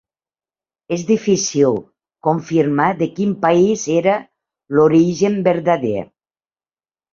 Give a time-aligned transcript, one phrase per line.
[0.95, 1.75] És difícil
[2.29, 4.17] confirmar de quin país era
[4.79, 6.05] l'origen verdader.